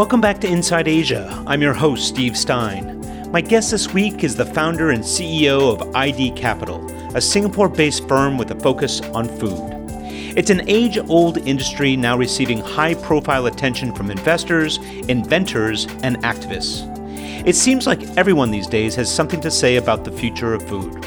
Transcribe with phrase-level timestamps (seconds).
[0.00, 1.44] Welcome back to Inside Asia.
[1.46, 3.30] I'm your host, Steve Stein.
[3.30, 8.08] My guest this week is the founder and CEO of ID Capital, a Singapore based
[8.08, 9.60] firm with a focus on food.
[10.38, 16.86] It's an age old industry now receiving high profile attention from investors, inventors, and activists.
[17.46, 21.04] It seems like everyone these days has something to say about the future of food.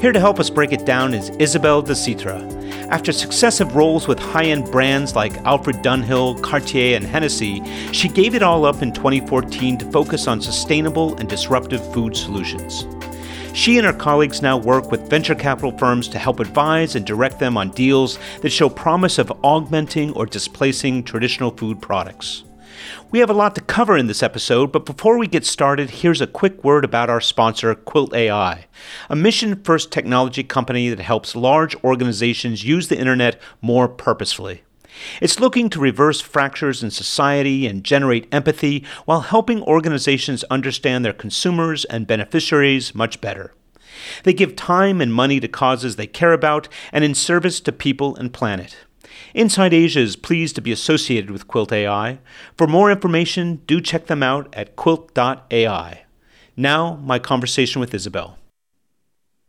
[0.00, 2.55] Here to help us break it down is Isabelle Decitre.
[2.90, 8.36] After successive roles with high end brands like Alfred Dunhill, Cartier, and Hennessy, she gave
[8.36, 12.86] it all up in 2014 to focus on sustainable and disruptive food solutions.
[13.54, 17.40] She and her colleagues now work with venture capital firms to help advise and direct
[17.40, 22.44] them on deals that show promise of augmenting or displacing traditional food products.
[23.10, 26.20] We have a lot to cover in this episode, but before we get started, here's
[26.20, 28.66] a quick word about our sponsor, Quilt AI,
[29.08, 34.62] a mission first technology company that helps large organizations use the internet more purposefully.
[35.20, 41.12] It's looking to reverse fractures in society and generate empathy while helping organizations understand their
[41.12, 43.52] consumers and beneficiaries much better.
[44.24, 48.16] They give time and money to causes they care about and in service to people
[48.16, 48.76] and planet.
[49.34, 52.18] Inside Asia is pleased to be associated with Quilt AI.
[52.56, 56.04] For more information, do check them out at quilt.ai.
[56.56, 58.38] Now, my conversation with Isabel.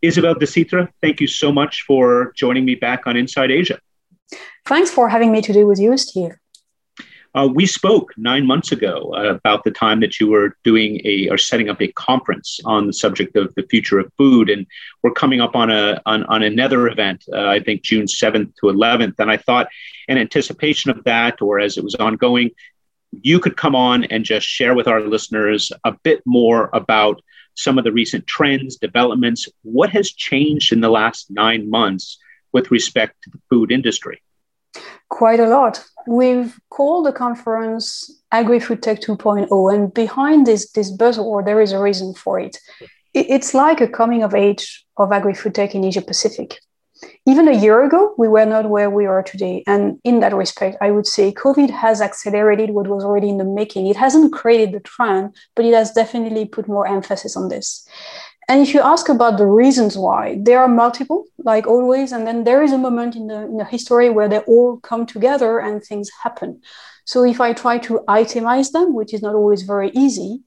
[0.01, 3.79] Isabel Decitre, thank you so much for joining me back on Inside Asia.
[4.65, 6.33] Thanks for having me today with you, Steve.
[7.35, 11.29] Uh, we spoke nine months ago uh, about the time that you were doing a
[11.29, 14.65] or setting up a conference on the subject of the future of food, and
[15.03, 17.23] we're coming up on a on, on another event.
[17.31, 19.67] Uh, I think June seventh to eleventh, and I thought,
[20.07, 22.51] in anticipation of that, or as it was ongoing,
[23.11, 27.21] you could come on and just share with our listeners a bit more about
[27.55, 29.47] some of the recent trends, developments.
[29.63, 32.17] What has changed in the last nine months
[32.51, 34.21] with respect to the food industry?
[35.09, 35.83] Quite a lot.
[36.05, 41.71] We've called the conference Agri Food Tech 2.0, and behind this, this buzzword, there is
[41.71, 42.57] a reason for it.
[43.13, 46.59] It's like a coming of age of agri-food tech in Asia Pacific.
[47.25, 49.63] Even a year ago, we were not where we are today.
[49.67, 53.43] And in that respect, I would say COVID has accelerated what was already in the
[53.43, 53.87] making.
[53.87, 57.87] It hasn't created the trend, but it has definitely put more emphasis on this.
[58.49, 62.45] And if you ask about the reasons why, there are multiple, like always, and then
[62.45, 65.83] there is a moment in the, in the history where they all come together and
[65.83, 66.61] things happen.
[67.03, 70.43] So if I try to itemize them, which is not always very easy,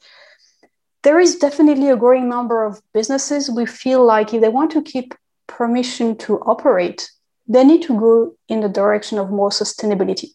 [1.03, 4.82] there is definitely a growing number of businesses we feel like if they want to
[4.82, 5.15] keep
[5.47, 7.11] permission to operate,
[7.47, 10.28] they need to go in the direction of more sustainability.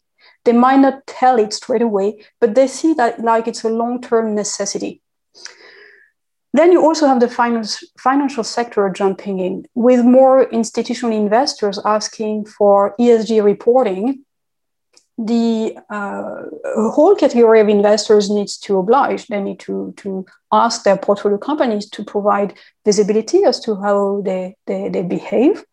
[0.44, 4.36] They might not tell it straight away, but they see that like it's a long-term
[4.36, 5.02] necessity.
[6.55, 12.45] Then you also have the finance, financial sector jumping in with more institutional investors asking
[12.45, 14.23] for ESG reporting.
[15.17, 16.43] The uh,
[16.91, 19.27] whole category of investors needs to oblige.
[19.27, 22.53] They need to, to ask their portfolio companies to provide
[22.85, 25.66] visibility as to how they, they, they behave.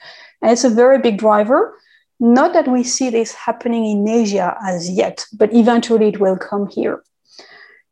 [0.43, 1.79] And it's a very big driver.
[2.19, 6.67] Not that we see this happening in Asia as yet, but eventually it will come
[6.67, 7.05] here.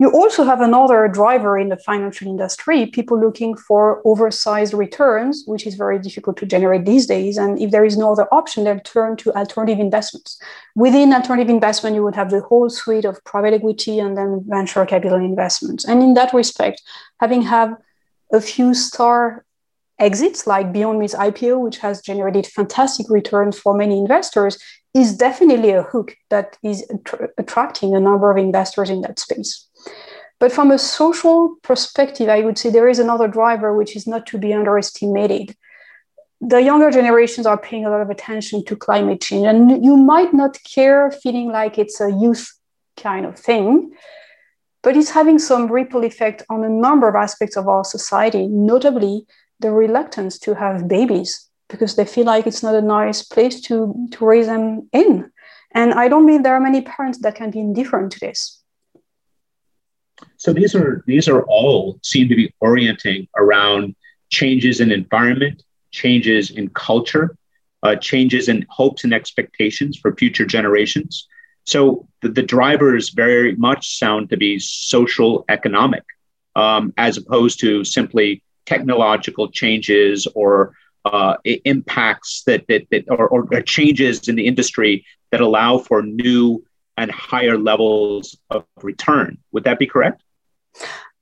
[0.00, 5.66] You also have another driver in the financial industry, people looking for oversized returns, which
[5.66, 7.36] is very difficult to generate these days.
[7.36, 10.40] And if there is no other option, they'll turn to alternative investments.
[10.74, 14.86] Within alternative investment, you would have the whole suite of private equity and then venture
[14.86, 15.84] capital investments.
[15.84, 16.80] And in that respect,
[17.20, 17.76] having have
[18.32, 19.44] a few star
[19.98, 24.58] exits like Beyond Meat's IPO, which has generated fantastic returns for many investors,
[24.94, 26.90] is definitely a hook that is
[27.38, 29.68] attracting a number of investors in that space.
[30.40, 34.26] But from a social perspective, I would say there is another driver which is not
[34.28, 35.54] to be underestimated.
[36.40, 40.32] The younger generations are paying a lot of attention to climate change, and you might
[40.32, 42.50] not care feeling like it's a youth
[42.96, 43.92] kind of thing,
[44.82, 49.26] but it's having some ripple effect on a number of aspects of our society, notably
[49.60, 53.94] the reluctance to have babies because they feel like it's not a nice place to,
[54.10, 55.30] to raise them in.
[55.72, 58.59] And I don't mean there are many parents that can be indifferent to this.
[60.36, 63.94] So these are these are all seem to be orienting around
[64.30, 67.36] changes in environment, changes in culture,
[67.82, 71.26] uh, changes in hopes and expectations for future generations.
[71.64, 76.04] So the, the drivers very much sound to be social economic,
[76.56, 80.74] um, as opposed to simply technological changes or
[81.04, 86.62] uh, impacts that, that, that or, or changes in the industry that allow for new
[87.00, 89.38] and higher levels of return.
[89.52, 90.22] Would that be correct?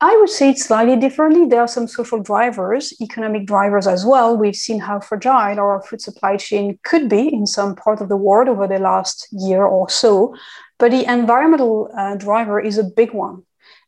[0.00, 1.46] I would say it slightly differently.
[1.46, 4.36] There are some social drivers, economic drivers as well.
[4.36, 8.16] We've seen how fragile our food supply chain could be in some part of the
[8.16, 10.34] world over the last year or so.
[10.78, 13.42] But the environmental uh, driver is a big one.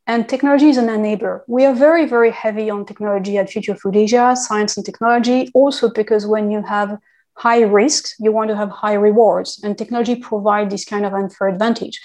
[0.07, 1.43] And technology is an enabler.
[1.47, 5.91] We are very, very heavy on technology at Future Food Asia, science and technology, also
[5.91, 6.99] because when you have
[7.41, 9.61] high risks, you want to have high rewards.
[9.65, 11.99] And technology provides this kind of unfair advantage.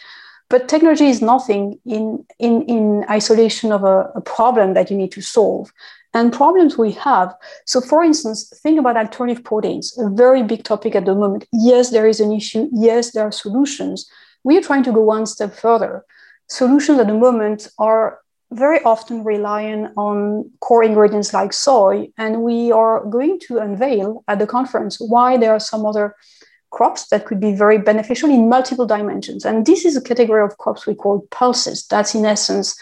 [0.50, 5.12] But technology is nothing in, in, in isolation of a, a problem that you need
[5.12, 5.72] to solve
[6.14, 7.36] and problems we have.
[7.66, 11.46] So, for instance, think about alternative proteins, a very big topic at the moment.
[11.52, 12.70] Yes, there is an issue.
[12.72, 14.10] Yes, there are solutions.
[14.46, 16.06] We are trying to go one step further.
[16.48, 18.20] Solutions at the moment are
[18.56, 24.40] very often relying on core ingredients like soy, and we are going to unveil at
[24.40, 26.16] the conference why there are some other
[26.72, 29.46] crops that could be very beneficial in multiple dimensions.
[29.46, 31.86] And this is a category of crops we call pulses.
[31.88, 32.76] That's in essence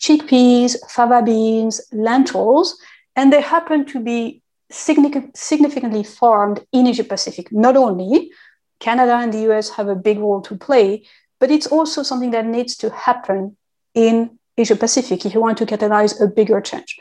[0.00, 2.78] chickpeas, fava beans, lentils,
[3.16, 7.52] and they happen to be significantly farmed in Asia Pacific.
[7.52, 8.30] Not only
[8.78, 11.04] Canada and the US have a big role to play,
[11.38, 13.56] but it's also something that needs to happen
[13.94, 16.98] in Asia Pacific if you want to catalyze a bigger change.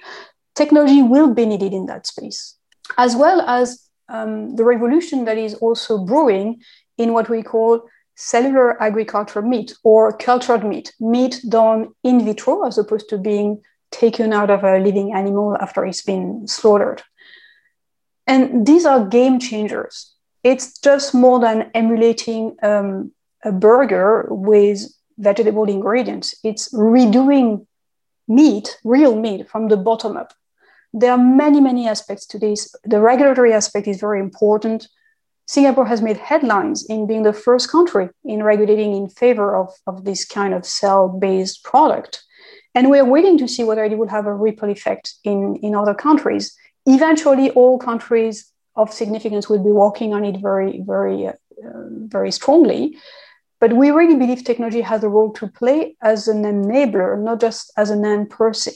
[0.56, 2.56] Technology will be needed in that space,
[2.98, 6.62] as well as um, the revolution that is also brewing
[6.98, 7.82] in what we call
[8.16, 13.62] cellular agriculture meat or cultured meat, meat done in vitro as opposed to being
[13.92, 17.02] taken out of a living animal after it's been slaughtered.
[18.28, 20.14] And these are game changers.
[20.44, 23.12] It's just more than emulating um,
[23.44, 24.82] a burger with
[25.20, 26.36] vegetable ingredients.
[26.44, 27.66] It's redoing
[28.28, 30.34] meat, real meat, from the bottom up.
[30.94, 32.74] There are many, many aspects to this.
[32.84, 34.88] The regulatory aspect is very important.
[35.48, 40.06] Singapore has made headlines in being the first country in regulating in favor of, of
[40.06, 42.24] this kind of cell based product.
[42.76, 45.96] And we're waiting to see whether it will have a ripple effect in, in other
[45.96, 46.56] countries.
[46.86, 51.34] Eventually, all countries of significance will be working on it very, very, uh,
[52.08, 52.98] very strongly.
[53.60, 57.74] But we really believe technology has a role to play as an enabler, not just
[57.76, 58.72] as an end per se.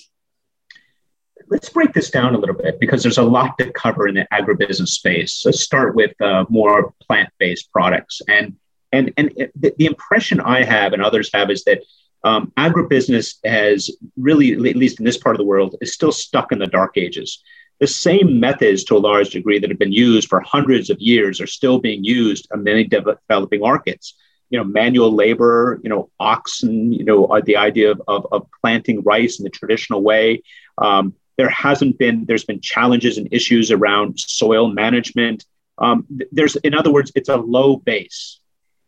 [1.48, 4.28] Let's break this down a little bit because there's a lot to cover in the
[4.34, 5.44] agribusiness space.
[5.46, 8.56] Let's start with uh, more plant-based products, and
[8.92, 11.82] and and the, the impression I have and others have is that
[12.24, 16.52] um, agribusiness has really, at least in this part of the world, is still stuck
[16.52, 17.42] in the dark ages.
[17.80, 21.42] The same methods, to a large degree, that have been used for hundreds of years
[21.42, 24.16] are still being used in many developing markets
[24.54, 29.02] you know, manual labor, you know, oxen, you know, the idea of, of, of planting
[29.02, 30.44] rice in the traditional way.
[30.78, 35.44] Um, there hasn't been, there's been challenges and issues around soil management.
[35.80, 38.42] Um, there's, in other words, it's a low base.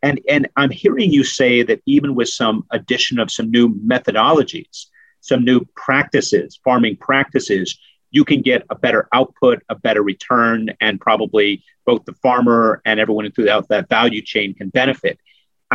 [0.04, 4.86] And, and I'm hearing you say that even with some addition of some new methodologies,
[5.20, 7.76] some new practices, farming practices,
[8.12, 13.00] you can get a better output, a better return, and probably both the farmer and
[13.00, 15.18] everyone throughout that value chain can benefit.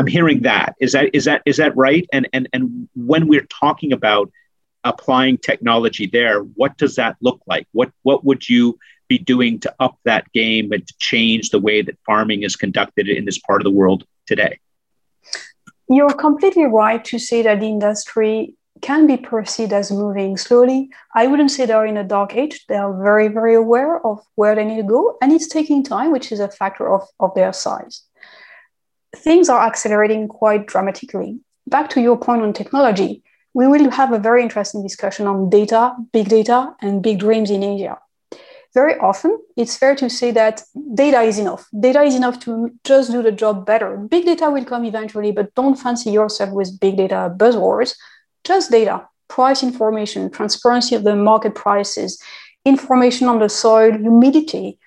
[0.02, 0.76] I'm hearing that.
[0.80, 2.08] Is that is that is that right?
[2.12, 4.32] And and and when we're talking about
[4.84, 7.68] applying technology there, what does that look like?
[7.72, 11.84] What what would you be doing to up that game and to change the way
[11.84, 14.58] that farming is conducted in this part of the world today?
[15.88, 20.90] You're completely right to say that the industry can be perceived as moving slowly.
[21.14, 22.66] I wouldn't say they're in a dark age.
[22.68, 26.12] They are very, very aware of where they need to go, and it's taking time,
[26.12, 28.02] which is a factor of, of their size
[29.16, 31.40] things are accelerating quite dramatically.
[31.68, 35.94] Back to your point on technology, we will have a very interesting discussion on data,
[36.14, 37.98] big data, and big dreams in Asia.
[38.74, 41.68] Very often, it's fair to say that data is enough.
[41.78, 43.98] Data is enough to just do the job better.
[43.98, 47.96] Big data will come eventually, but don't fancy yourself with big data buzzwords.
[48.46, 52.22] Just data, price information, transparency of the market prices,
[52.64, 54.80] information on the soil, humidity,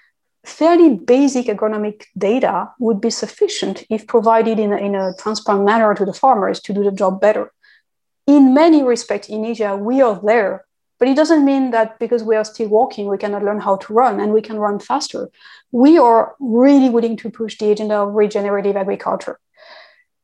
[0.45, 5.95] fairly basic agronomic data would be sufficient if provided in a, in a transparent manner
[5.95, 7.53] to the farmers to do the job better.
[8.27, 10.65] In many respects, in Asia, we are there,
[10.99, 13.93] but it doesn't mean that because we are still walking, we cannot learn how to
[13.93, 15.29] run and we can run faster.
[15.73, 19.41] We are really willing to push the agenda of regenerative agriculture.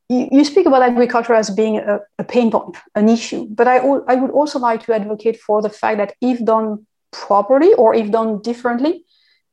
[0.09, 4.17] You, speak about agriculture as being a, a pain point, an issue, but I, I
[4.17, 8.43] would also like to advocate for the fact that if done properly or if done
[8.43, 9.05] differently,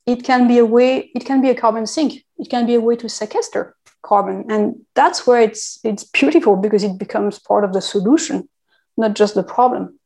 [0.07, 2.23] it can be a way it can be a carbon sink.
[2.39, 4.45] It can be a way to sequester carbon.
[4.49, 8.49] And that's where it's it's beautiful because it becomes part of the solution
[8.99, 9.99] not just the problem.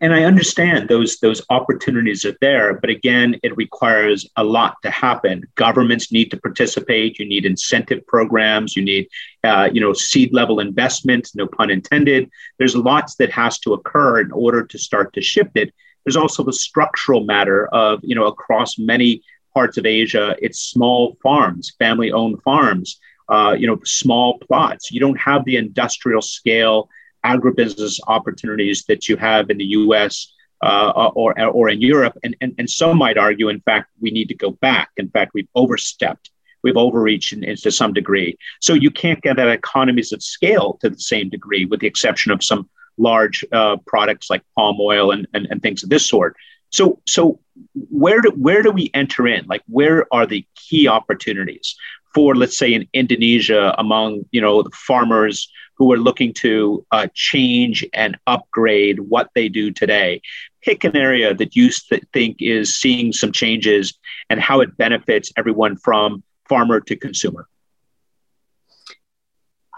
[0.00, 4.90] And i understand those those opportunities are there but again it requires a lot to
[4.90, 5.44] happen.
[5.54, 7.18] Governments need to participate.
[7.20, 8.74] You need incentive programs.
[8.74, 9.06] You need
[9.44, 12.28] uh, you know seed level investment no pun intended.
[12.58, 15.72] There's lots that has to occur in order to start to shift it
[16.08, 19.22] there's also the structural matter of, you know, across many
[19.52, 22.98] parts of Asia, it's small farms, family owned farms.
[23.28, 24.90] uh, you know, small plots.
[24.90, 26.88] You don't have the industrial scale
[27.24, 30.32] agribusiness opportunities that you have in the U.S.
[30.62, 34.28] Uh, or or in Europe, and, and and some might argue, in fact, we need
[34.28, 34.90] to go back.
[34.96, 36.30] In fact, we've overstepped,
[36.62, 38.36] we've overreached in, in, to some degree.
[38.60, 42.32] So you can't get that economies of scale to the same degree, with the exception
[42.32, 46.36] of some large uh, products like palm oil and, and and things of this sort.
[46.70, 47.40] So so
[47.74, 49.46] where do where do we enter in?
[49.46, 51.76] Like where are the key opportunities?
[52.14, 57.06] for, let's say, in Indonesia, among you know the farmers who are looking to uh,
[57.14, 60.20] change and upgrade what they do today.
[60.62, 63.94] Pick an area that you th- think is seeing some changes
[64.28, 67.46] and how it benefits everyone from farmer to consumer.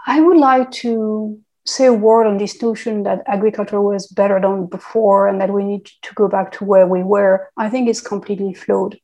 [0.07, 4.65] I would like to say a word on this notion that agriculture was better done
[4.65, 7.49] before and that we need to go back to where we were.
[7.57, 8.97] I think it's completely flawed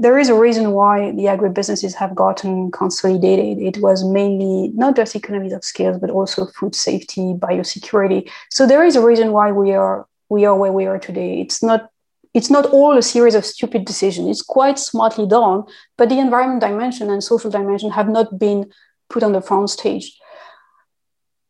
[0.00, 3.58] there is a reason why the agribusinesses have gotten consolidated.
[3.58, 8.30] It was mainly not just economies of scale, but also food safety, biosecurity.
[8.50, 11.40] So there is a reason why we are we are where we are today.
[11.40, 11.90] It's not
[12.32, 14.28] it's not all a series of stupid decisions.
[14.28, 15.64] It's quite smartly done,
[15.98, 18.70] but the environment dimension and social dimension have not been
[19.08, 20.16] put on the front stage.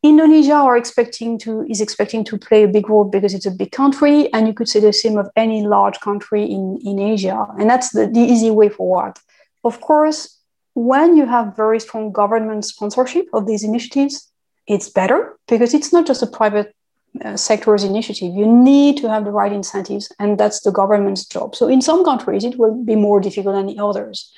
[0.03, 3.71] Indonesia are expecting to is expecting to play a big role because it's a big
[3.71, 7.45] country, and you could say the same of any large country in, in Asia.
[7.59, 9.13] And that's the, the easy way forward.
[9.63, 10.39] Of course,
[10.73, 14.31] when you have very strong government sponsorship of these initiatives,
[14.65, 16.73] it's better because it's not just a private
[17.23, 18.33] uh, sector's initiative.
[18.33, 21.55] You need to have the right incentives, and that's the government's job.
[21.55, 24.33] So in some countries, it will be more difficult than the others.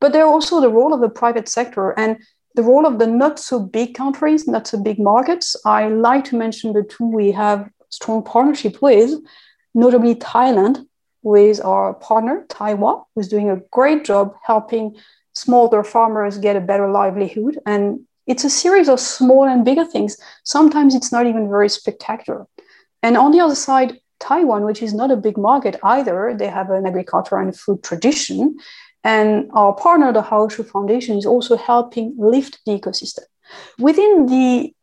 [0.00, 1.98] But there are also the role of the private sector.
[1.98, 2.18] And
[2.54, 6.36] the role of the not so big countries, not so big markets, I like to
[6.36, 9.12] mention the two we have strong partnership with,
[9.74, 10.86] notably Thailand,
[11.22, 14.96] with our partner Thai Wah, who's doing a great job helping
[15.34, 17.58] smaller farmers get a better livelihood.
[17.66, 20.16] And it's a series of small and bigger things.
[20.44, 22.46] Sometimes it's not even very spectacular.
[23.02, 26.70] And on the other side, Taiwan, which is not a big market either, they have
[26.70, 28.56] an agriculture and food tradition.
[29.04, 33.24] And our partner, the Haoshu Foundation, is also helping lift the ecosystem.
[33.78, 34.74] Within the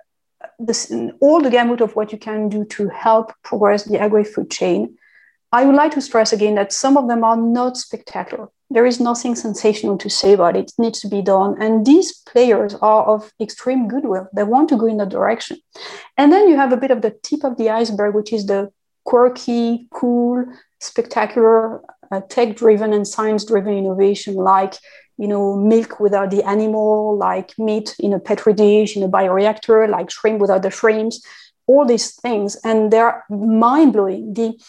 [1.20, 4.96] all the gamut of what you can do to help progress the agri-food chain,
[5.52, 8.48] I would like to stress again that some of them are not spectacular.
[8.70, 10.72] There is nothing sensational to say about it.
[10.72, 11.62] It needs to be done.
[11.62, 14.30] And these players are of extreme goodwill.
[14.34, 15.58] They want to go in that direction.
[16.16, 18.72] And then you have a bit of the tip of the iceberg, which is the
[19.04, 20.46] quirky, cool,
[20.80, 21.82] spectacular
[22.20, 24.74] tech driven and science driven innovation like
[25.18, 29.88] you know milk without the animal like meat in a petri dish in a bioreactor
[29.90, 31.26] like shrimp without the shrimps
[31.72, 32.58] all these things.
[32.64, 34.34] And they're mind-blowing.
[34.34, 34.60] The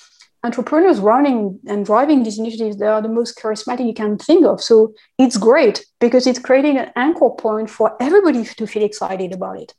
[0.44, 4.60] entrepreneurs running and driving these initiatives they are the most charismatic you can think of.
[4.60, 9.60] So it's great because it's creating an anchor point for everybody to feel excited about
[9.60, 9.74] it.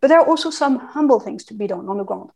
[0.00, 2.30] But there are also some humble things to be done on the ground.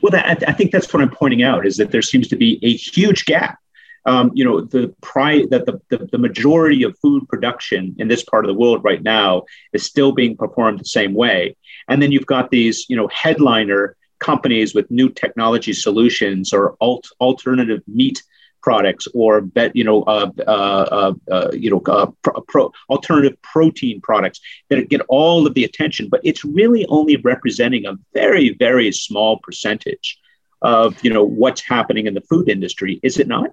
[0.00, 2.58] Well that, i think that's what i'm pointing out is that there seems to be
[2.62, 3.58] a huge gap
[4.06, 8.24] um, you know, the pri- that the, the, the majority of food production in this
[8.24, 11.56] part of the world right now is still being performed the same way.
[11.88, 17.10] And then you've got these, you know, headliner companies with new technology solutions or alt-
[17.20, 18.22] alternative meat
[18.62, 23.40] products or bet you know uh, uh, uh, uh you know uh, pro- pro- alternative
[23.42, 28.56] protein products that get all of the attention but it's really only representing a very
[28.58, 30.18] very small percentage
[30.62, 33.50] of you know what's happening in the food industry is it not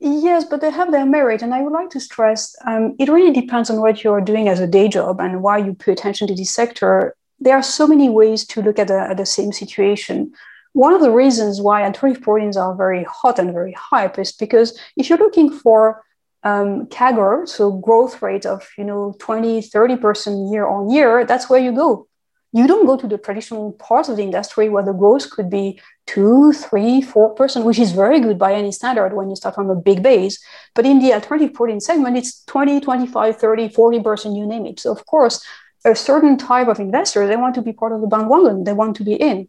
[0.00, 1.42] Yes, but they have their merit.
[1.42, 4.58] And I would like to stress um, it really depends on what you're doing as
[4.58, 7.14] a day job and why you pay attention to this sector.
[7.38, 10.32] There are so many ways to look at the, at the same situation.
[10.72, 15.08] One of the reasons why proteins are very hot and very hype is because if
[15.08, 16.02] you're looking for
[16.44, 21.60] um, CAGR, so growth rate of you know 20, 30% year on year, that's where
[21.60, 22.06] you go
[22.52, 25.80] you don't go to the traditional parts of the industry where the growth could be
[26.14, 29.70] two, three, four percent, which is very good by any standard when you start from
[29.70, 30.42] a big base.
[30.74, 34.80] But in the alternative protein segment, it's 20, 25, 30, 40 percent, you name it.
[34.80, 35.44] So of course,
[35.84, 38.96] a certain type of investor, they want to be part of the bandwagon, they want
[38.96, 39.48] to be in.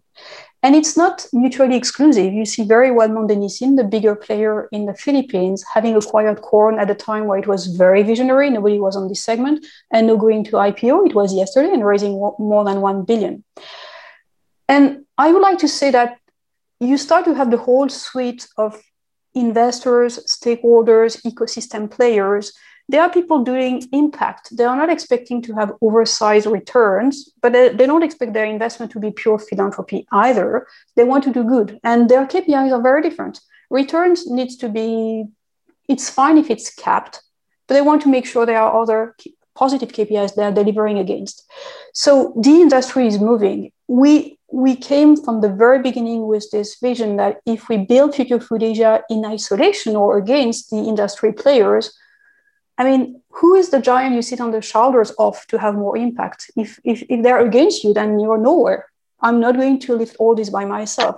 [0.63, 2.31] And it's not mutually exclusive.
[2.31, 6.77] You see very well Monde Nissin, the bigger player in the Philippines, having acquired Quorn
[6.79, 8.51] at a time where it was very visionary.
[8.51, 9.65] Nobody was on this segment.
[9.91, 13.43] And now going to IPO, it was yesterday, and raising more than 1 billion.
[14.69, 16.20] And I would like to say that
[16.81, 18.81] you start to have the whole suite of
[19.33, 22.51] investors, stakeholders, ecosystem players
[22.91, 24.55] there are people doing impact.
[24.55, 28.91] They are not expecting to have oversized returns, but they, they, don't expect their investment
[28.91, 30.67] to be pure philanthropy either.
[30.97, 33.39] They want to do good, and their KPIs are very different.
[33.69, 35.25] Returns needs to be.
[35.87, 37.21] It's fine if it's capped,
[37.67, 39.15] but they want to make sure there are other
[39.55, 41.49] positive KPIs they're delivering against.
[41.93, 43.71] So the industry is moving.
[43.87, 48.39] We we came from the very beginning with this vision that if we build Future
[48.39, 51.97] Food Asia in isolation or against the industry players,
[52.77, 55.97] I mean, who is the giant you sit on the shoulders of to have more
[55.97, 56.51] impact?
[56.57, 58.87] If, if, if they're against you, then you're nowhere.
[59.21, 61.15] I'm not going to lift all this by myself.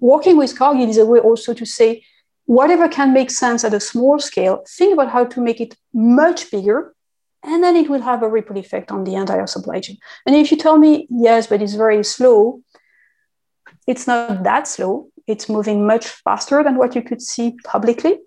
[0.00, 2.04] Working with Cargill is a way also to say,
[2.46, 6.50] whatever can make sense at a small scale, think about how to make it much
[6.50, 6.94] bigger
[7.44, 9.98] and then it will have a ripple effect on the entire supply chain.
[10.26, 12.62] And if you tell me, yes, but it's very slow,
[13.86, 15.08] it's not that slow.
[15.26, 18.18] It's moving much faster than what you could see publicly.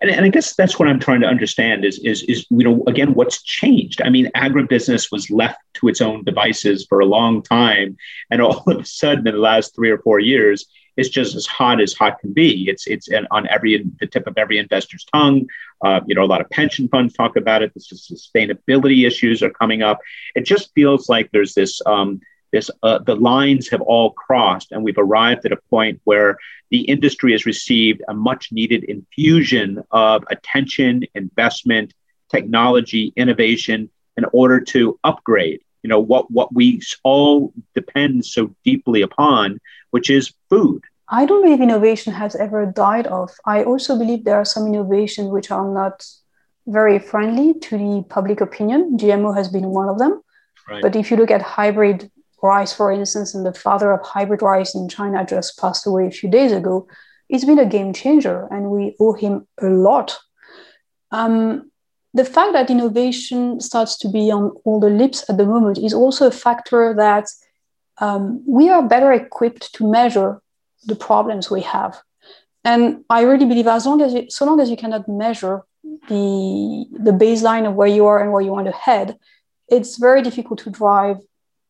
[0.00, 2.82] And, and I guess that's what I'm trying to understand is, is, is, you know,
[2.86, 4.02] again, what's changed?
[4.02, 7.96] I mean, agribusiness was left to its own devices for a long time.
[8.30, 10.66] And all of a sudden, in the last three or four years,
[10.96, 12.68] it's just as hot as hot can be.
[12.68, 15.46] It's it's on every the tip of every investor's tongue.
[15.84, 17.72] Uh, you know, a lot of pension funds talk about it.
[17.74, 19.98] The sustainability issues are coming up.
[20.34, 22.20] It just feels like there's this um,
[22.52, 26.38] this uh, the lines have all crossed and we've arrived at a point where
[26.70, 31.94] the industry has received a much needed infusion of attention investment
[32.30, 39.02] technology innovation in order to upgrade you know what what we all depend so deeply
[39.02, 39.60] upon
[39.90, 40.82] which is food.
[41.08, 43.32] I don't believe innovation has ever died off.
[43.44, 46.04] I also believe there are some innovations which are not
[46.66, 48.98] very friendly to the public opinion.
[48.98, 50.20] Gmo has been one of them.
[50.68, 50.82] Right.
[50.82, 52.10] But if you look at hybrid
[52.46, 56.10] rice, for instance, and the father of hybrid rice in China just passed away a
[56.10, 56.86] few days ago,
[57.28, 60.16] it's been a game changer and we owe him a lot.
[61.10, 61.70] Um,
[62.14, 65.92] the fact that innovation starts to be on all the lips at the moment is
[65.92, 67.26] also a factor that
[67.98, 70.40] um, we are better equipped to measure
[70.84, 72.00] the problems we have.
[72.64, 75.62] And I really believe as long as you, so long as you cannot measure
[76.08, 79.18] the, the baseline of where you are and where you want to head,
[79.68, 81.18] it's very difficult to drive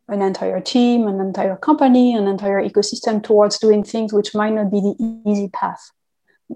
[0.08, 4.71] an entire team, an entire company, an entire ecosystem towards doing things which might not
[4.71, 5.90] be the easy path.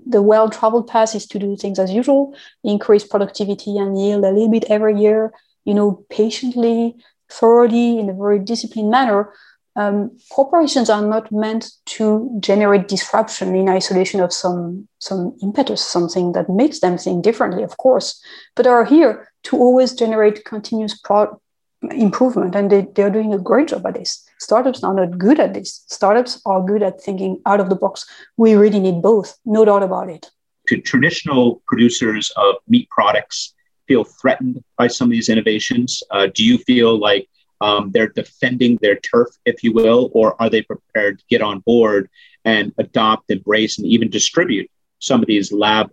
[0.06, 4.30] The well traveled path is to do things as usual, increase productivity and yield a
[4.30, 5.32] little bit every year,
[5.64, 6.94] you know, patiently,
[7.28, 9.32] thoroughly, in a very disciplined manner.
[9.76, 16.32] Um, corporations are not meant to generate disruption in isolation of some, some impetus, something
[16.32, 18.22] that makes them think differently, of course,
[18.54, 21.40] but are here to always generate continuous pro-
[21.82, 24.24] improvement and they, they're doing a great job at this.
[24.38, 25.84] Startups are not good at this.
[25.88, 28.06] Startups are good at thinking out of the box.
[28.36, 30.30] We really need both no doubt about it.
[30.68, 33.54] To traditional producers of meat products
[33.88, 36.02] feel threatened by some of these innovations.
[36.10, 37.28] Uh, do you feel like
[37.60, 41.60] um, they're defending their turf if you will or are they prepared to get on
[41.60, 42.08] board
[42.44, 45.90] and adopt embrace and even distribute some of these lab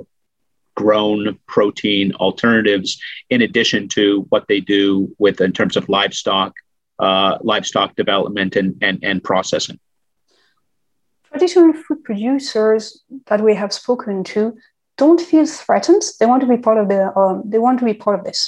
[0.78, 6.54] grown protein alternatives in addition to what they do with in terms of livestock
[7.00, 9.80] uh, livestock development and, and, and processing.
[11.32, 14.56] Traditional food producers that we have spoken to
[14.98, 16.04] don't feel threatened.
[16.20, 18.40] They want to be part of the um, they want to be part of this.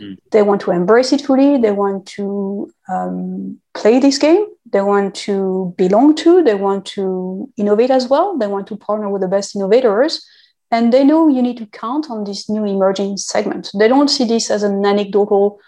[0.00, 0.16] Mm.
[0.30, 1.58] they want to embrace it fully.
[1.58, 4.46] They want to um, play this game.
[4.72, 6.44] They want to belong to.
[6.44, 8.38] They want to innovate as well.
[8.38, 10.24] They want to partner with the best innovators
[10.72, 13.70] and they know you need to count on this new emerging segment.
[13.78, 15.60] They don't see this as an anecdotal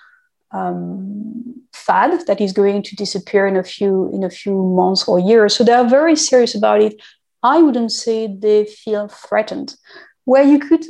[0.50, 5.18] um, fad that is going to disappear in a few in a few months or
[5.18, 5.54] years.
[5.54, 7.00] So they are very serious about it.
[7.42, 9.76] I wouldn't say they feel threatened.
[10.24, 10.86] Where you could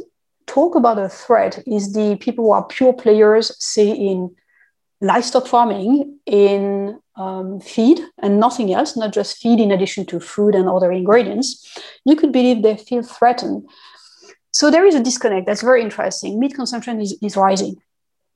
[0.47, 4.37] talk about a threat is the people who are pure players, say in
[5.01, 10.55] livestock farming, in um, feed and nothing else, not just feed in addition to food
[10.55, 11.49] and other ingredients.
[12.05, 13.69] You could believe they feel threatened.
[14.55, 16.39] So there is a disconnect that's very interesting.
[16.39, 17.75] Meat consumption is, is rising.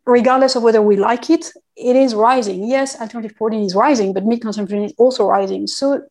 [0.04, 2.68] Regardless of whether we like it, it is rising.
[2.68, 5.68] Yes, alternative protein is rising, but meat consumption is also rising.
[5.68, 6.02] So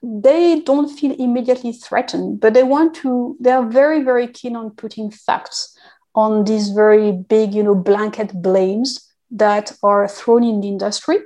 [0.00, 4.70] they don't feel immediately threatened, but they want to, they are very, very keen on
[4.70, 5.76] putting facts
[6.14, 11.18] on these very big, you know, blanket blames that are thrown in the industry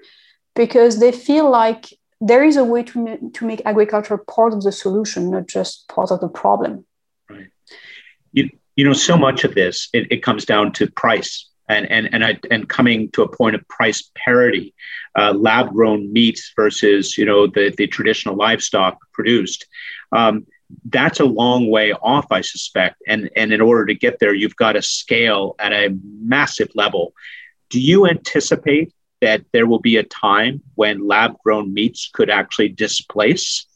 [0.57, 1.93] because they feel like
[2.23, 6.11] there is a way to, to make agriculture part of the solution, not just part
[6.11, 6.87] of the problem
[8.33, 12.13] you, you know, so much of this, it, it comes down to price and, and,
[12.13, 14.75] and, I, and coming to a point of price parity,
[15.19, 19.67] uh, lab grown meats versus, you know, the, the traditional livestock produced.
[20.11, 20.47] Um,
[20.87, 22.97] that's a long way off, I suspect.
[23.07, 27.13] And, and in order to get there, you've got to scale at a massive level.
[27.69, 32.69] Do you anticipate that there will be a time when lab grown meats could actually
[32.69, 33.67] displace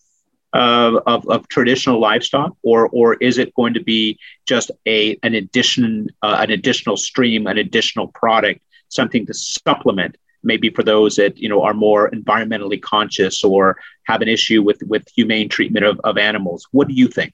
[0.53, 5.35] of, of, of, traditional livestock, or or is it going to be just a an
[5.35, 11.37] addition uh, an additional stream, an additional product something to supplement maybe for those that
[11.37, 16.01] you know are more environmentally conscious or have an issue with with humane treatment of,
[16.05, 17.33] of animals what do you think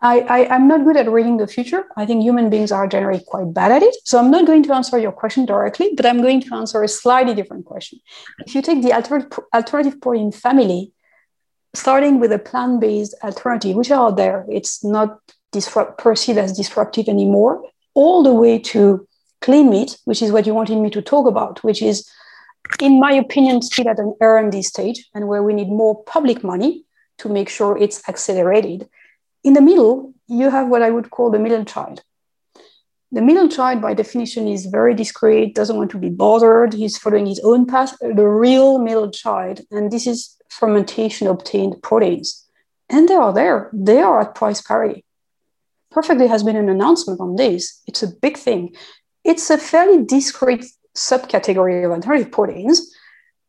[0.00, 1.84] I, I, am not good at reading the future.
[1.96, 3.94] I think human beings are generally quite bad at it.
[4.04, 6.88] So I'm not going to answer your question directly, but I'm going to answer a
[6.88, 8.00] slightly different question.
[8.40, 10.92] If you take the alternative, alternative protein family,
[11.74, 15.18] starting with a plant based alternative, which are there, it's not
[15.52, 17.62] disrupt, perceived as disruptive anymore,
[17.94, 19.06] all the way to
[19.40, 22.08] clean meat, which is what you wanted me to talk about, which is,
[22.80, 26.84] in my opinion, still at an R&D stage and where we need more public money
[27.18, 28.88] to make sure it's accelerated
[29.44, 32.02] in the middle, you have what I would call the middle child.
[33.12, 36.72] The middle child, by definition, is very discreet, doesn't want to be bothered.
[36.72, 39.60] He's following his own path, the real middle child.
[39.70, 42.46] And this is fermentation obtained proteins.
[42.88, 45.04] And they are there, they are at price parity.
[45.90, 47.80] Perfect Day has been an announcement on this.
[47.86, 48.74] It's a big thing.
[49.22, 52.94] It's a fairly discrete subcategory of alternative proteins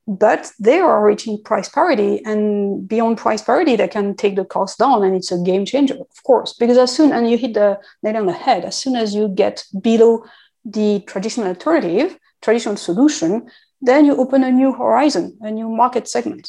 [0.08, 4.78] but they are reaching price parity and beyond price parity they can take the cost
[4.78, 7.80] down and it's a game changer of course because as soon and you hit the
[8.04, 10.24] nail on the head as soon as you get below
[10.64, 13.50] the traditional alternative traditional solution
[13.82, 16.48] then you open a new horizon a new market segment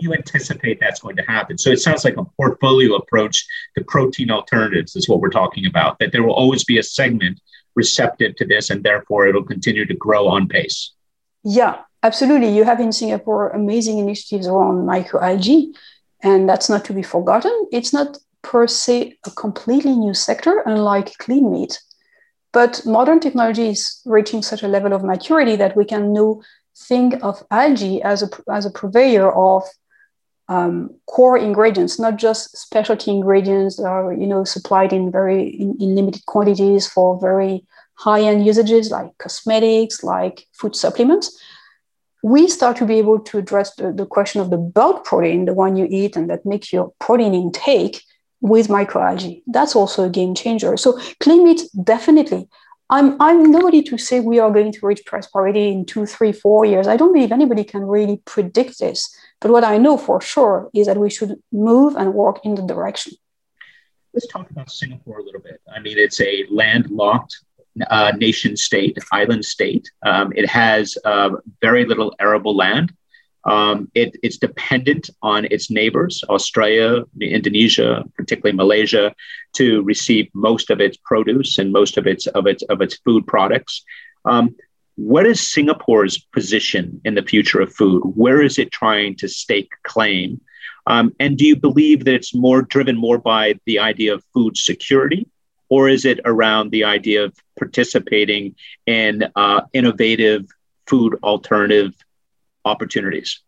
[0.00, 3.46] you anticipate that's going to happen so it sounds like a portfolio approach
[3.76, 7.40] to protein alternatives is what we're talking about that there will always be a segment
[7.74, 10.92] receptive to this and therefore it'll continue to grow on pace
[11.44, 12.54] yeah Absolutely.
[12.54, 15.74] You have in Singapore amazing initiatives around microalgae,
[16.22, 17.66] and that's not to be forgotten.
[17.72, 21.80] It's not per se a completely new sector, unlike clean meat.
[22.52, 26.40] But modern technology is reaching such a level of maturity that we can now
[26.78, 29.64] think of algae as a, as a purveyor of
[30.48, 35.76] um, core ingredients, not just specialty ingredients that are you know supplied in very in,
[35.80, 37.64] in limited quantities for very
[37.98, 41.36] high-end usages like cosmetics, like food supplements,
[42.22, 45.54] we start to be able to address the, the question of the bulk protein, the
[45.54, 48.02] one you eat and that makes your protein intake
[48.40, 49.42] with microalgae.
[49.48, 50.76] That's also a game changer.
[50.76, 52.48] So clean meat, definitely.
[52.90, 56.32] I'm, I'm nobody to say we are going to reach price parity in two, three,
[56.32, 56.88] four years.
[56.88, 59.14] I don't believe anybody can really predict this.
[59.40, 62.62] But what I know for sure is that we should move and work in the
[62.62, 63.12] direction.
[64.14, 65.60] Let's talk about Singapore a little bit.
[65.74, 67.36] I mean, it's a landlocked
[67.90, 69.88] uh, nation state, island state.
[70.04, 72.92] Um, it has uh, very little arable land.
[73.48, 79.14] Um, it, it's dependent on its neighbors, Australia, Indonesia, particularly Malaysia,
[79.54, 83.26] to receive most of its produce and most of its of its of its food
[83.26, 83.82] products.
[84.26, 84.54] Um,
[84.96, 88.02] what is Singapore's position in the future of food?
[88.14, 90.40] Where is it trying to stake claim?
[90.86, 94.56] Um, and do you believe that it's more driven more by the idea of food
[94.58, 95.26] security
[95.70, 98.56] or is it around the idea of participating
[98.86, 100.46] in uh, innovative
[100.86, 101.94] food alternative
[102.68, 103.40] opportunities?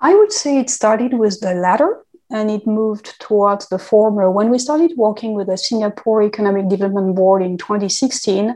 [0.00, 4.30] I would say it started with the latter and it moved towards the former.
[4.30, 8.54] When we started working with the Singapore Economic Development Board in 2016,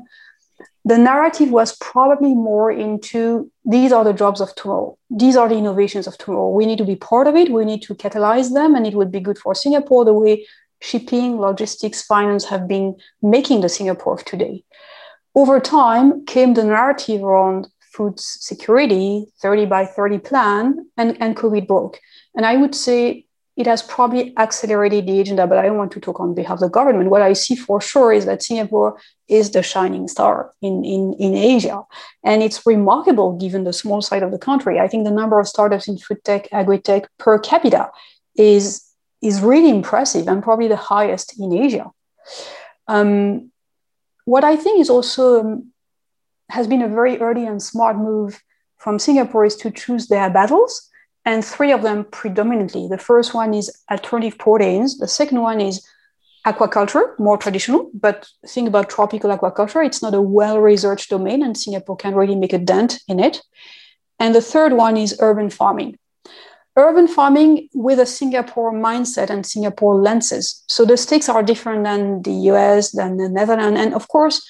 [0.85, 4.99] the narrative was probably more into these are the jobs of tomorrow.
[5.11, 6.51] These are the innovations of tomorrow.
[6.51, 7.53] We need to be part of it.
[7.53, 10.47] We need to catalyze them, and it would be good for Singapore the way
[10.81, 14.65] shipping, logistics, finance have been making the Singapore of today.
[15.35, 21.67] Over time came the narrative around food security, 30 by 30 plan, and, and COVID
[21.67, 22.01] broke.
[22.35, 23.27] And I would say
[23.57, 26.61] it has probably accelerated the agenda, but I don't want to talk on behalf of
[26.61, 27.11] the government.
[27.11, 31.35] What I see for sure is that Singapore is the shining star in, in, in
[31.35, 31.83] Asia.
[32.25, 34.81] And it's remarkable given the small size of the country.
[34.81, 37.91] I think the number of startups in food tech, agri tech per capita
[38.37, 38.89] is
[39.21, 41.93] is really impressive and probably the highest in Asia.
[42.89, 43.53] Um,
[44.25, 45.72] what I think is also um,
[46.53, 48.43] has been a very early and smart move
[48.77, 50.91] from Singapore is to choose their battles,
[51.25, 52.89] and three of them predominantly.
[52.89, 54.99] The first one is alternative proteins.
[54.99, 55.87] The second one is
[56.47, 59.87] aquaculture, more traditional, but think about tropical aquaculture.
[59.87, 63.41] It's not a well researched domain, and Singapore can really make a dent in it.
[64.19, 65.99] And the third one is urban farming
[66.77, 70.65] urban farming with a Singapore mindset and Singapore lenses.
[70.69, 73.79] So the stakes are different than the US, than the Netherlands.
[73.79, 74.43] And of course,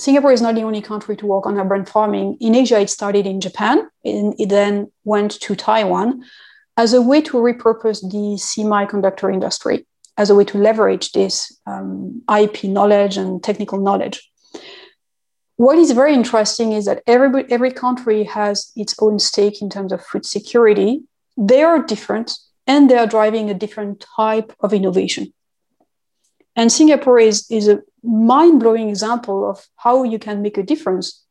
[0.00, 2.36] Singapore is not the only country to work on urban farming.
[2.40, 6.24] In Asia, it started in Japan, and it then went to Taiwan
[6.76, 12.22] as a way to repurpose the semiconductor industry, as a way to leverage this um,
[12.32, 14.30] IP knowledge and technical knowledge.
[15.56, 19.90] What is very interesting is that every, every country has its own stake in terms
[19.90, 21.02] of food security
[21.38, 25.32] they are different and they are driving a different type of innovation.
[26.58, 31.24] And Singapore is, is a mind blowing example of how you can make a difference,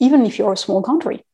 [0.00, 1.24] even if you're a small country.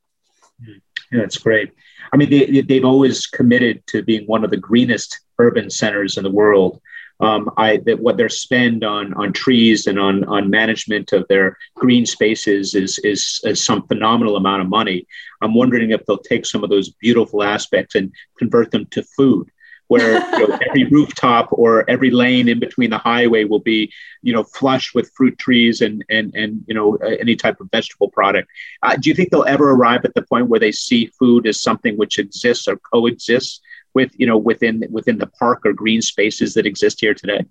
[0.64, 0.78] Yeah,
[1.11, 1.72] that's great.
[2.12, 6.22] I mean, they, they've always committed to being one of the greenest urban centers in
[6.22, 6.81] the world.
[7.18, 11.57] Um, I that what their spend on on trees and on on management of their
[11.74, 15.07] green spaces is, is is some phenomenal amount of money.
[15.40, 19.50] I'm wondering if they'll take some of those beautiful aspects and convert them to food
[19.92, 24.33] where you know, every rooftop or every lane in between the highway will be, you
[24.33, 28.48] know, flush with fruit trees and and and you know any type of vegetable product.
[28.83, 31.62] Uh, do you think they'll ever arrive at the point where they see food as
[31.62, 33.61] something which exists or coexists
[33.92, 37.44] with you know within within the park or green spaces that exist here today?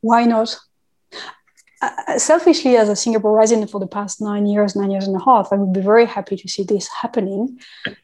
[0.00, 0.56] Why not?
[1.82, 5.24] Uh, selfishly, as a Singapore resident for the past nine years, nine years and a
[5.24, 7.58] half, I would be very happy to see this happening.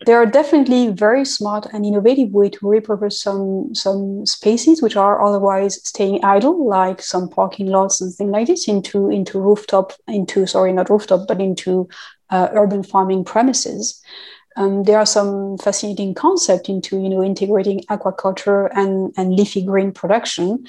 [0.07, 5.23] there are definitely very smart and innovative way to repurpose some some spaces which are
[5.23, 10.47] otherwise staying idle, like some parking lots and things like this, into into rooftop, into
[10.47, 11.87] sorry, not rooftop, but into
[12.31, 14.01] uh, urban farming premises.
[14.57, 19.93] Um, there are some fascinating concept into you know integrating aquaculture and, and leafy green
[19.93, 20.65] production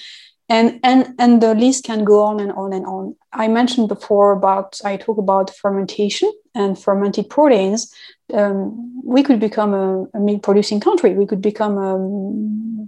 [0.50, 3.16] and and and the list can go on and on and on.
[3.34, 7.94] I mentioned before about i talk about fermentation and fermented proteins
[8.34, 11.14] um, we could become a, a meat producing country.
[11.14, 11.98] We could become a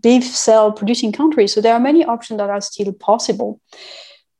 [0.01, 1.47] beef cell producing country.
[1.47, 3.61] So there are many options that are still possible.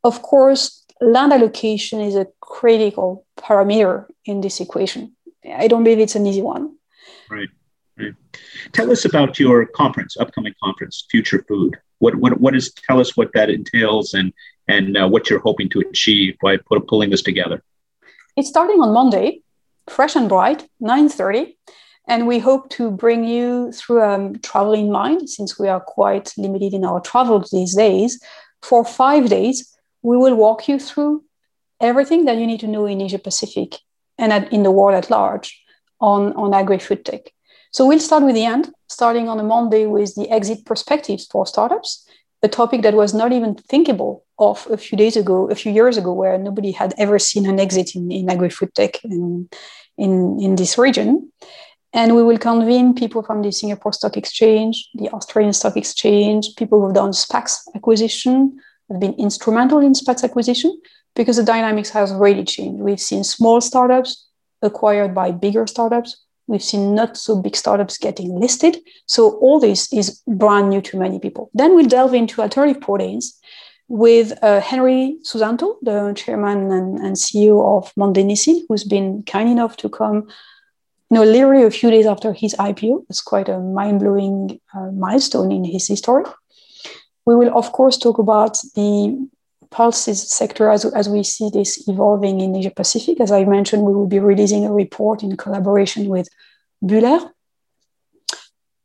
[0.03, 5.15] Of course land allocation is a critical parameter in this equation.
[5.45, 6.75] I don't believe it's an easy one.
[7.29, 7.47] Right.
[7.97, 8.13] Right.
[8.73, 13.15] Tell us about your conference upcoming conference future food what what what is tell us
[13.15, 14.33] what that entails and
[14.67, 17.61] and uh, what you're hoping to achieve by put, pulling this together.
[18.35, 19.41] It's starting on Monday,
[19.87, 21.55] fresh and bright, 9:30,
[22.07, 26.33] and we hope to bring you through a um, traveling mind since we are quite
[26.37, 28.19] limited in our travel these days.
[28.61, 31.23] For five days, we will walk you through
[31.79, 33.75] everything that you need to know in Asia Pacific
[34.17, 35.61] and at, in the world at large
[36.01, 37.31] on, on agri-food tech.
[37.71, 41.45] So we'll start with the end, starting on a Monday with the exit perspectives for
[41.45, 42.07] startups,
[42.41, 45.97] a topic that was not even thinkable of a few days ago, a few years
[45.97, 49.49] ago, where nobody had ever seen an exit in, in agri-food tech in,
[49.97, 51.31] in, in this region.
[51.91, 56.81] And we will convene people from the Singapore Stock Exchange, the Australian Stock Exchange, people
[56.81, 60.79] who've done SPACs acquisition, have been instrumental in SPACs acquisition,
[61.15, 62.81] because the dynamics has really changed.
[62.81, 64.27] We've seen small startups
[64.61, 66.23] acquired by bigger startups.
[66.49, 68.77] We've seen not so big startups getting listed.
[69.05, 71.51] So all this is brand new to many people.
[71.53, 73.39] Then we'll delve into alternative proteins
[73.87, 78.17] with uh, Henry Soesanto, the chairman and, and CEO of Monde
[78.67, 80.27] who's been kind enough to come
[81.11, 83.05] you know, literally a few days after his IPO.
[83.09, 86.23] It's quite a mind-blowing uh, milestone in his history.
[87.25, 89.27] We will, of course, talk about the
[89.71, 93.19] pulses sector as, as we see this evolving in Asia Pacific.
[93.19, 96.27] As I mentioned, we will be releasing a report in collaboration with
[96.83, 97.29] Bühler.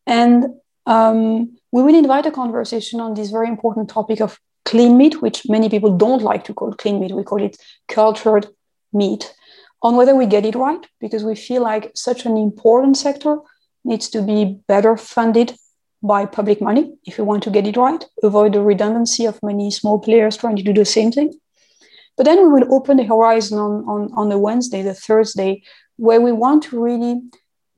[0.06, 0.54] And
[0.86, 5.48] um, we will invite a conversation on this very important topic of clean meat, which
[5.48, 7.12] many people don't like to call clean meat.
[7.12, 7.56] We call it
[7.88, 8.46] cultured
[8.92, 9.34] meat,
[9.82, 13.38] on whether we get it right, because we feel like such an important sector
[13.84, 15.54] needs to be better funded
[16.04, 19.70] by public money if you want to get it right, avoid the redundancy of many
[19.70, 21.32] small players trying to do the same thing.
[22.16, 25.62] But then we will open the horizon on, on, on the Wednesday, the Thursday,
[25.96, 27.22] where we want to really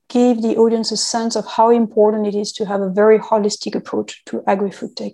[0.08, 3.74] give the audience a sense of how important it is to have a very holistic
[3.74, 5.12] approach to agri-food tech.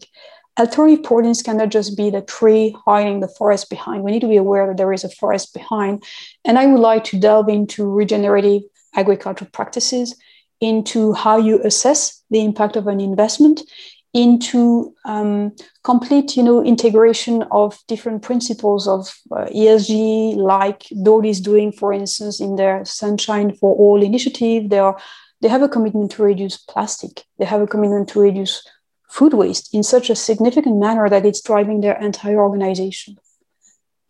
[0.58, 4.02] Alternative proteins cannot just be the tree hiding the forest behind.
[4.02, 6.02] We need to be aware that there is a forest behind.
[6.44, 8.62] And I would like to delve into regenerative
[8.94, 10.14] agricultural practices,
[10.60, 13.62] into how you assess the impact of an investment,
[14.14, 15.52] into um,
[15.84, 21.92] complete you know integration of different principles of uh, ESG like Dole is doing for
[21.92, 24.68] instance in their sunshine for all initiative.
[24.68, 24.98] They are
[25.40, 27.24] they have a commitment to reduce plastic.
[27.38, 28.66] They have a commitment to reduce
[29.08, 33.16] food waste in such a significant manner that it's driving their entire organization.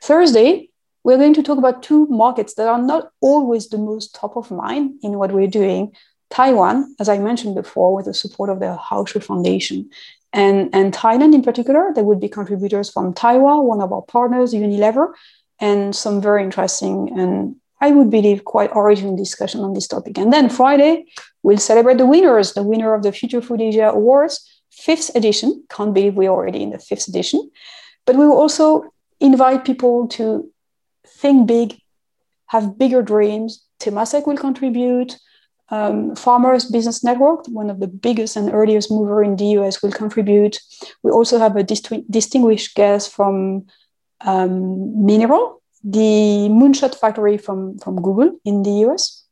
[0.01, 0.69] Thursday
[1.05, 4.51] we're going to talk about two markets that are not always the most top of
[4.51, 5.93] mind in what we're doing
[6.33, 9.91] Taiwan, as I mentioned before, with the support of the Haoshu Foundation,
[10.33, 14.55] and, and Thailand in particular, there would be contributors from Taiwan, one of our partners,
[14.55, 15.13] Unilever,
[15.61, 20.17] and some very interesting and I would believe quite original discussion on this topic.
[20.17, 21.07] And then Friday,
[21.43, 24.35] we'll celebrate the winners, the winner of the Future Food Asia Awards,
[24.71, 25.65] fifth edition.
[25.69, 27.51] Can't believe we're already in the fifth edition.
[28.07, 28.85] But we will also
[29.19, 30.49] invite people to
[31.05, 31.77] think big,
[32.47, 33.67] have bigger dreams.
[33.81, 35.19] Temasek will contribute.
[35.69, 39.93] Um, Farmers Business Network, one of the biggest and earliest mover in the US, will
[39.93, 40.61] contribute.
[41.03, 43.67] We also have a dist- distinguished guest from
[44.21, 49.25] um, Mineral, the moonshot factory from, from Google in the US.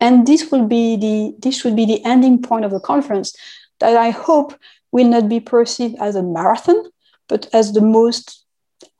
[0.00, 3.34] And this will be the this should be the ending point of the conference
[3.78, 4.54] that I hope
[4.90, 6.90] will not be perceived as a marathon,
[7.28, 8.44] but as the most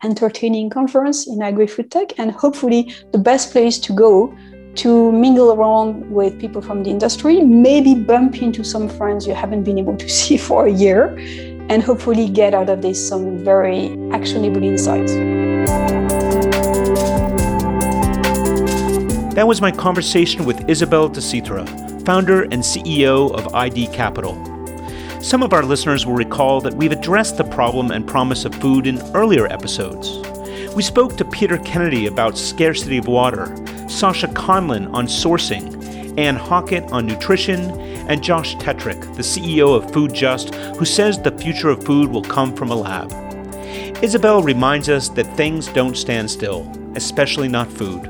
[0.04, 4.34] entertaining conference in agri-food tech and hopefully the best place to go
[4.76, 9.64] to mingle around with people from the industry, maybe bump into some friends you haven't
[9.64, 11.16] been able to see for a year,
[11.68, 15.12] and hopefully get out of this some very actionable insights.
[19.34, 21.64] That was my conversation with Isabel Decitre,
[22.04, 24.34] founder and CEO of ID Capital.
[25.22, 28.86] Some of our listeners will recall that we've addressed the problem and promise of food
[28.86, 30.18] in earlier episodes.
[30.74, 33.54] We spoke to Peter Kennedy about scarcity of water,
[33.92, 37.70] Sasha Conlin on sourcing, Anne Hockett on nutrition,
[38.08, 42.22] and Josh Tetrick, the CEO of Food Just, who says the future of food will
[42.22, 43.12] come from a lab.
[44.02, 48.08] Isabel reminds us that things don't stand still, especially not food.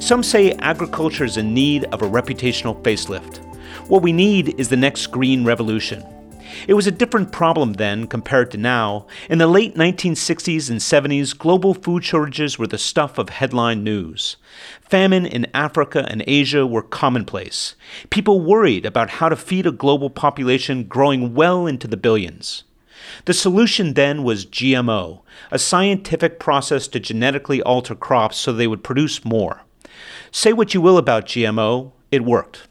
[0.00, 3.38] Some say agriculture is in need of a reputational facelift.
[3.88, 6.04] What we need is the next green revolution.
[6.66, 9.06] It was a different problem then compared to now.
[9.28, 14.36] In the late 1960s and 70s, global food shortages were the stuff of headline news.
[14.80, 17.74] Famine in Africa and Asia were commonplace.
[18.10, 22.64] People worried about how to feed a global population growing well into the billions.
[23.26, 28.84] The solution then was GMO, a scientific process to genetically alter crops so they would
[28.84, 29.62] produce more.
[30.30, 32.68] Say what you will about GMO, it worked.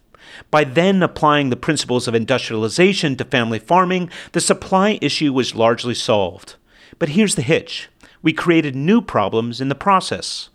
[0.51, 5.95] By then applying the principles of industrialization to family farming, the supply issue was largely
[5.95, 6.55] solved.
[6.99, 7.89] But here's the hitch
[8.21, 10.49] we created new problems in the process.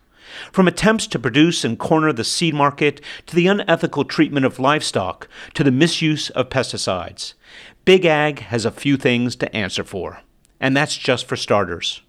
[0.53, 5.29] From attempts to produce and corner the seed market, to the unethical treatment of livestock,
[5.55, 7.35] to the misuse of pesticides.
[7.85, 10.21] Big Ag has a few things to answer for.
[10.61, 12.03] And that's just for starters.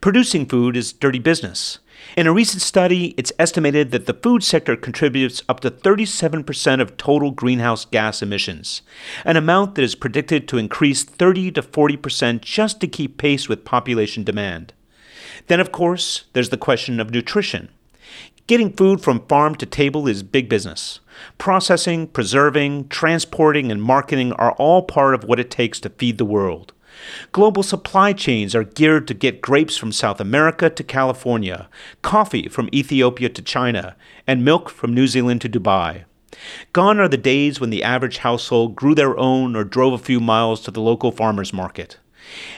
[0.00, 1.78] Producing food is dirty business.
[2.18, 6.96] In a recent study, it's estimated that the food sector contributes up to 37% of
[6.96, 8.82] total greenhouse gas emissions,
[9.24, 13.64] an amount that is predicted to increase 30 to 40% just to keep pace with
[13.64, 14.72] population demand.
[15.46, 17.68] Then, of course, there's the question of nutrition.
[18.48, 20.98] Getting food from farm to table is big business.
[21.38, 26.24] Processing, preserving, transporting, and marketing are all part of what it takes to feed the
[26.24, 26.72] world.
[27.32, 31.68] Global supply chains are geared to get grapes from South America to California,
[32.02, 36.04] coffee from Ethiopia to China, and milk from New Zealand to Dubai.
[36.72, 40.20] Gone are the days when the average household grew their own or drove a few
[40.20, 41.98] miles to the local farmer's market.